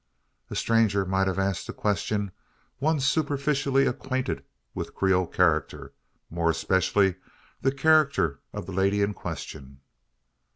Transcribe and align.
A 0.49 0.55
stranger 0.55 1.05
might 1.05 1.27
have 1.27 1.37
asked 1.37 1.67
the 1.67 1.73
question; 1.73 2.31
one 2.79 2.99
superficially 2.99 3.85
acquainted 3.85 4.43
with 4.73 4.95
Creole 4.95 5.27
character 5.27 5.93
more 6.31 6.49
especially 6.49 7.17
the 7.61 7.71
character 7.71 8.39
of 8.51 8.65
the 8.65 8.71
lady 8.71 9.03
in 9.03 9.13
question. 9.13 9.79